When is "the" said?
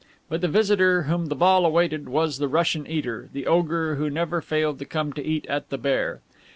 0.41-0.47, 1.27-1.35, 2.39-2.47, 3.33-3.45, 5.69-5.77